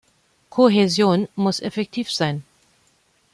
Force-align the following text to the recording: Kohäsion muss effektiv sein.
Kohäsion 0.49 1.27
muss 1.35 1.59
effektiv 1.59 2.09
sein. 2.11 2.41